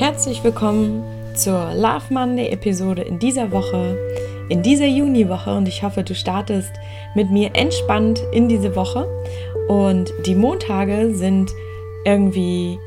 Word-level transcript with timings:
Herzlich 0.00 0.42
willkommen 0.42 1.04
zur 1.34 1.74
Love 1.74 2.04
Monday 2.08 2.48
Episode 2.48 3.02
in 3.02 3.18
dieser 3.18 3.52
Woche, 3.52 3.98
in 4.48 4.62
dieser 4.62 4.86
Juniwoche. 4.86 5.54
Und 5.54 5.68
ich 5.68 5.82
hoffe, 5.82 6.02
du 6.02 6.14
startest 6.14 6.72
mit 7.14 7.30
mir 7.30 7.50
entspannt 7.52 8.22
in 8.32 8.48
diese 8.48 8.74
Woche. 8.74 9.06
Und 9.68 10.10
die 10.24 10.34
Montage 10.34 11.14
sind 11.14 11.50
irgendwie 12.06 12.78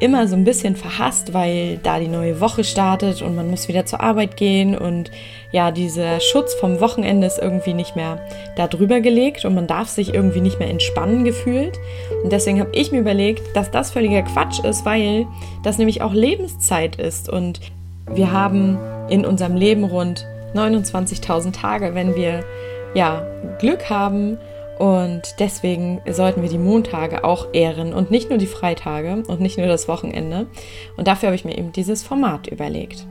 immer 0.00 0.28
so 0.28 0.36
ein 0.36 0.44
bisschen 0.44 0.76
verhasst, 0.76 1.32
weil 1.32 1.78
da 1.82 1.98
die 1.98 2.08
neue 2.08 2.40
Woche 2.40 2.64
startet 2.64 3.22
und 3.22 3.34
man 3.34 3.50
muss 3.50 3.68
wieder 3.68 3.86
zur 3.86 4.00
Arbeit 4.00 4.36
gehen 4.36 4.76
und 4.76 5.10
ja, 5.52 5.70
dieser 5.70 6.20
Schutz 6.20 6.54
vom 6.54 6.80
Wochenende 6.80 7.26
ist 7.26 7.38
irgendwie 7.38 7.72
nicht 7.72 7.96
mehr 7.96 8.20
da 8.56 8.66
drüber 8.66 9.00
gelegt 9.00 9.44
und 9.44 9.54
man 9.54 9.66
darf 9.66 9.88
sich 9.88 10.12
irgendwie 10.12 10.40
nicht 10.40 10.58
mehr 10.58 10.68
entspannen 10.68 11.24
gefühlt. 11.24 11.78
Und 12.22 12.30
deswegen 12.32 12.60
habe 12.60 12.70
ich 12.74 12.92
mir 12.92 13.00
überlegt, 13.00 13.56
dass 13.56 13.70
das 13.70 13.90
völliger 13.90 14.22
Quatsch 14.22 14.60
ist, 14.64 14.84
weil 14.84 15.26
das 15.62 15.78
nämlich 15.78 16.02
auch 16.02 16.12
Lebenszeit 16.12 16.96
ist 16.96 17.28
und 17.28 17.60
wir 18.12 18.32
haben 18.32 18.78
in 19.08 19.24
unserem 19.24 19.56
Leben 19.56 19.84
rund 19.84 20.26
29.000 20.54 21.52
Tage, 21.52 21.94
wenn 21.94 22.14
wir 22.14 22.44
ja 22.94 23.26
Glück 23.58 23.88
haben 23.88 24.38
und 24.78 25.22
deswegen 25.38 26.00
sollten 26.10 26.42
wir 26.42 26.48
die 26.48 26.58
Montage 26.58 27.24
auch 27.24 27.48
ehren 27.52 27.94
und 27.94 28.10
nicht 28.10 28.28
nur 28.28 28.38
die 28.38 28.46
Freitage 28.46 29.22
und 29.26 29.40
nicht 29.40 29.58
nur 29.58 29.66
das 29.66 29.88
Wochenende. 29.88 30.46
Und 30.96 31.08
dafür 31.08 31.28
habe 31.28 31.36
ich 31.36 31.44
mir 31.44 31.56
eben 31.56 31.72
dieses 31.72 32.02
Format 32.02 32.46
überlegt. 32.46 33.06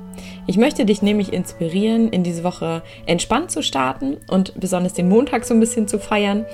Ich 0.47 0.57
möchte 0.57 0.85
dich 0.85 1.01
nämlich 1.01 1.33
inspirieren, 1.33 2.09
in 2.09 2.23
diese 2.23 2.43
Woche 2.43 2.83
entspannt 3.05 3.51
zu 3.51 3.63
starten 3.63 4.17
und 4.29 4.53
besonders 4.59 4.93
den 4.93 5.09
Montag 5.09 5.45
so 5.45 5.53
ein 5.53 5.59
bisschen 5.59 5.87
zu 5.87 5.99
feiern. 5.99 6.45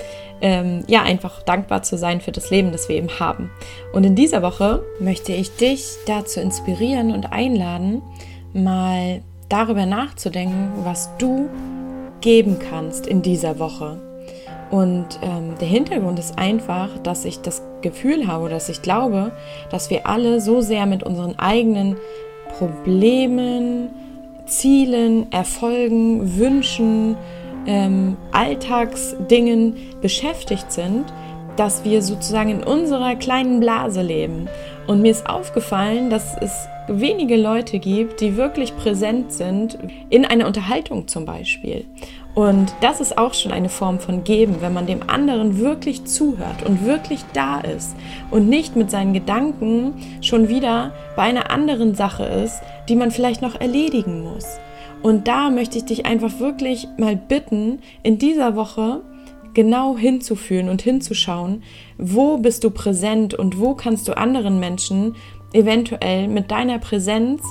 Ähm, 0.41 0.83
ja, 0.87 1.03
einfach 1.03 1.43
dankbar 1.43 1.83
zu 1.83 1.97
sein 1.97 2.21
für 2.21 2.31
das 2.31 2.49
Leben, 2.49 2.71
das 2.71 2.89
wir 2.89 2.95
eben 2.95 3.19
haben. 3.19 3.51
Und 3.93 4.05
in 4.05 4.15
dieser 4.15 4.41
Woche 4.41 4.83
möchte 4.99 5.33
ich 5.33 5.55
dich 5.55 5.85
dazu 6.07 6.39
inspirieren 6.39 7.11
und 7.11 7.31
einladen, 7.31 8.01
mal 8.53 9.21
darüber 9.49 9.85
nachzudenken, 9.85 10.71
was 10.83 11.09
du 11.17 11.49
geben 12.21 12.57
kannst 12.59 13.07
in 13.07 13.21
dieser 13.21 13.59
Woche. 13.59 14.10
Und 14.71 15.19
ähm, 15.21 15.55
der 15.59 15.67
Hintergrund 15.67 16.17
ist 16.17 16.39
einfach, 16.39 16.89
dass 17.03 17.25
ich 17.25 17.41
das 17.41 17.61
Gefühl 17.81 18.27
habe, 18.27 18.47
dass 18.47 18.69
ich 18.69 18.81
glaube, 18.81 19.33
dass 19.69 19.89
wir 19.89 20.07
alle 20.07 20.39
so 20.39 20.61
sehr 20.61 20.85
mit 20.85 21.03
unseren 21.03 21.37
eigenen 21.37 21.97
Problemen, 22.57 23.89
Zielen, 24.45 25.31
Erfolgen, 25.31 26.37
Wünschen, 26.37 27.17
ähm, 27.67 28.15
Alltagsdingen 28.31 29.75
beschäftigt 30.01 30.71
sind, 30.71 31.05
dass 31.57 31.83
wir 31.83 32.01
sozusagen 32.01 32.49
in 32.49 32.63
unserer 32.63 33.15
kleinen 33.15 33.59
Blase 33.59 34.01
leben. 34.01 34.47
Und 34.87 35.01
mir 35.01 35.11
ist 35.11 35.29
aufgefallen, 35.29 36.09
dass 36.09 36.37
es 36.39 36.67
wenige 36.99 37.37
Leute 37.37 37.79
gibt, 37.79 38.19
die 38.21 38.35
wirklich 38.35 38.75
präsent 38.75 39.31
sind 39.31 39.77
in 40.09 40.25
einer 40.25 40.47
Unterhaltung 40.47 41.07
zum 41.07 41.25
Beispiel. 41.25 41.85
Und 42.33 42.73
das 42.81 43.01
ist 43.01 43.17
auch 43.17 43.33
schon 43.33 43.51
eine 43.51 43.69
Form 43.69 43.99
von 43.99 44.23
Geben, 44.23 44.57
wenn 44.61 44.73
man 44.73 44.87
dem 44.87 45.09
anderen 45.09 45.59
wirklich 45.59 46.05
zuhört 46.05 46.65
und 46.65 46.85
wirklich 46.85 47.21
da 47.33 47.59
ist 47.59 47.95
und 48.29 48.47
nicht 48.47 48.75
mit 48.75 48.89
seinen 48.89 49.13
Gedanken 49.13 49.93
schon 50.21 50.47
wieder 50.47 50.93
bei 51.15 51.23
einer 51.23 51.51
anderen 51.51 51.93
Sache 51.93 52.23
ist, 52.23 52.61
die 52.87 52.95
man 52.95 53.11
vielleicht 53.11 53.41
noch 53.41 53.59
erledigen 53.59 54.23
muss. 54.23 54.59
Und 55.01 55.27
da 55.27 55.49
möchte 55.49 55.77
ich 55.77 55.85
dich 55.85 56.05
einfach 56.05 56.39
wirklich 56.39 56.87
mal 56.97 57.15
bitten, 57.15 57.79
in 58.03 58.17
dieser 58.17 58.55
Woche 58.55 59.01
genau 59.53 59.97
hinzufühlen 59.97 60.69
und 60.69 60.81
hinzuschauen, 60.81 61.63
wo 61.97 62.37
bist 62.37 62.63
du 62.63 62.71
präsent 62.71 63.33
und 63.33 63.59
wo 63.59 63.75
kannst 63.75 64.07
du 64.07 64.17
anderen 64.17 64.59
Menschen 64.59 65.15
eventuell 65.53 66.27
mit 66.27 66.51
deiner 66.51 66.79
Präsenz 66.79 67.43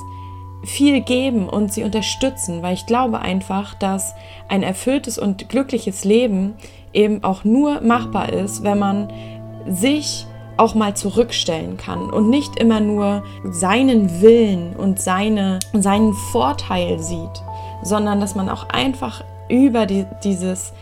viel 0.63 1.01
geben 1.01 1.49
und 1.49 1.73
sie 1.73 1.83
unterstützen, 1.83 2.61
weil 2.61 2.73
ich 2.73 2.85
glaube 2.85 3.19
einfach, 3.19 3.73
dass 3.75 4.13
ein 4.47 4.63
erfülltes 4.63 5.17
und 5.17 5.49
glückliches 5.49 6.03
Leben 6.03 6.53
eben 6.93 7.23
auch 7.23 7.43
nur 7.43 7.81
machbar 7.81 8.31
ist, 8.31 8.63
wenn 8.63 8.77
man 8.77 9.11
sich 9.67 10.25
auch 10.57 10.75
mal 10.75 10.95
zurückstellen 10.95 11.77
kann 11.77 12.11
und 12.11 12.29
nicht 12.29 12.59
immer 12.59 12.79
nur 12.79 13.23
seinen 13.45 14.21
Willen 14.21 14.75
und 14.75 15.01
seine, 15.01 15.59
seinen 15.73 16.13
Vorteil 16.13 16.99
sieht, 16.99 17.41
sondern 17.81 18.19
dass 18.19 18.35
man 18.35 18.49
auch 18.49 18.69
einfach 18.69 19.23
über 19.49 19.85
die, 19.85 20.05
dieses 20.23 20.73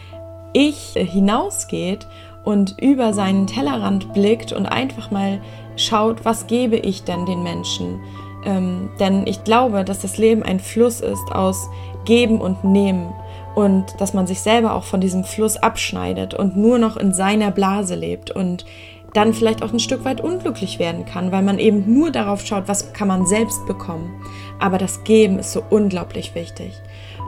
Ich 0.52 0.94
hinausgeht 0.96 2.06
und 2.44 2.76
über 2.80 3.14
seinen 3.14 3.48
Tellerrand 3.48 4.14
blickt 4.14 4.54
und 4.54 4.66
einfach 4.66 5.12
mal 5.12 5.42
schaut, 5.76 6.26
was 6.26 6.48
gebe 6.48 6.78
ich 6.78 7.04
denn 7.04 7.26
den 7.26 7.44
Menschen? 7.44 8.00
Ähm, 8.46 8.90
denn 9.00 9.28
ich 9.28 9.44
glaube, 9.44 9.84
dass 9.84 10.00
das 10.00 10.18
Leben 10.18 10.44
ein 10.44 10.60
Fluss 10.60 11.02
ist 11.02 11.32
aus 11.32 11.70
Geben 12.06 12.40
und 12.40 12.64
Nehmen 12.64 13.14
und 13.56 14.00
dass 14.00 14.14
man 14.14 14.28
sich 14.28 14.40
selber 14.40 14.74
auch 14.74 14.84
von 14.84 15.02
diesem 15.02 15.24
Fluss 15.24 15.58
abschneidet 15.58 16.34
und 16.34 16.56
nur 16.56 16.80
noch 16.80 16.98
in 16.98 17.14
seiner 17.14 17.52
Blase 17.52 17.96
lebt 17.96 18.32
und 18.32 18.66
dann 19.14 19.34
vielleicht 19.34 19.64
auch 19.64 19.74
ein 19.74 19.80
Stück 19.80 20.06
weit 20.06 20.22
unglücklich 20.22 20.80
werden 20.80 21.06
kann, 21.06 21.32
weil 21.32 21.42
man 21.42 21.60
eben 21.60 21.94
nur 21.94 22.12
darauf 22.12 22.46
schaut, 22.46 22.68
was 22.68 22.94
kann 22.94 23.08
man 23.08 23.26
selbst 23.26 23.66
bekommen. 23.66 24.22
Aber 24.60 24.78
das 24.78 25.04
Geben 25.04 25.40
ist 25.40 25.52
so 25.52 25.64
unglaublich 25.70 26.36
wichtig. 26.36 26.74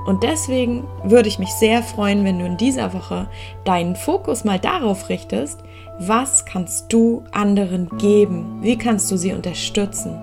Und 0.06 0.24
deswegen 0.24 0.86
würde 1.04 1.30
ich 1.30 1.40
mich 1.40 1.52
sehr 1.54 1.84
freuen, 1.84 2.24
wenn 2.26 2.40
du 2.40 2.46
in 2.46 2.58
dieser 2.58 2.94
Woche 2.94 3.28
deinen 3.64 3.96
Fokus 3.96 4.44
mal 4.44 4.60
darauf 4.60 5.10
richtest, 5.10 5.64
was 6.00 6.46
kannst 6.46 6.92
du 6.92 7.24
anderen 7.32 7.88
geben? 7.98 8.60
Wie 8.62 8.78
kannst 8.78 9.12
du 9.12 9.18
sie 9.18 9.34
unterstützen? 9.34 10.20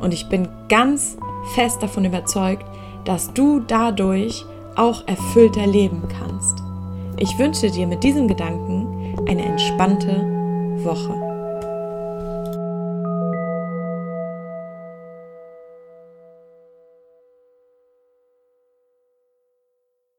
Und 0.00 0.12
ich 0.12 0.28
bin 0.28 0.48
ganz 0.68 1.16
fest 1.54 1.82
davon 1.82 2.04
überzeugt, 2.04 2.66
dass 3.04 3.32
du 3.32 3.60
dadurch 3.60 4.44
auch 4.76 5.06
erfüllter 5.06 5.66
leben 5.66 6.02
kannst. 6.18 6.62
Ich 7.16 7.38
wünsche 7.38 7.70
dir 7.70 7.86
mit 7.86 8.04
diesem 8.04 8.28
Gedanken 8.28 9.16
eine 9.26 9.44
entspannte 9.44 10.20
Woche. 10.84 11.31